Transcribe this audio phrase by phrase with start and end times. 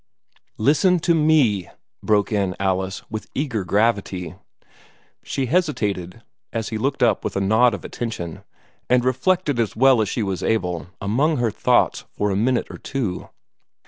[0.57, 1.69] "Listen to me!"
[2.01, 4.33] broke in Alice, with eager gravity.
[5.21, 8.43] She hesitated, as he looked up with a nod of attention,
[8.89, 12.79] and reflected as well as she was able among her thoughts for a minute or
[12.79, 13.29] two.